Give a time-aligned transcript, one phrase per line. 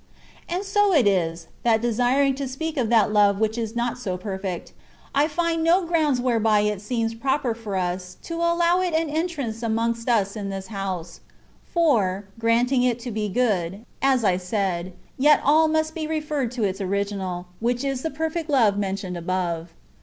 [0.49, 4.17] And so it is, that desiring to speak of that love which is not so
[4.17, 4.73] perfect,
[5.13, 9.61] I find no grounds whereby it seems proper for us to allow it an entrance
[9.61, 11.19] amongst us in this house;
[11.71, 16.63] for, granting it to be good, as I said, yet all must be referred to
[16.63, 19.69] its original, which is the perfect love mentioned above.